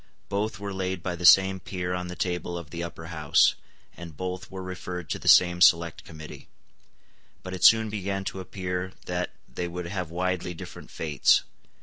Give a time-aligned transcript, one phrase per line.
[0.29, 3.53] Both were laid by the same peer on the table of the Upper House;
[3.95, 6.47] and both were referred to the same select committee.
[7.43, 11.43] But it soon began to appear that they would have widely different fates.